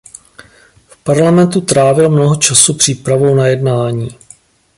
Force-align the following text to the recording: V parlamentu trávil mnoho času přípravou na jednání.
V 0.87 0.95
parlamentu 1.03 1.61
trávil 1.61 2.09
mnoho 2.09 2.35
času 2.35 2.73
přípravou 2.73 3.35
na 3.35 3.47
jednání. 3.47 4.07